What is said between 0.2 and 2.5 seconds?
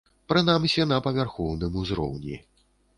Прынамсі, на павярхоўным узроўні.